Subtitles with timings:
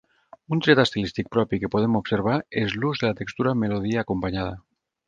[0.55, 4.61] Un tret estilístic propi que podem observar és l’ús de la textura melodia acompanyada.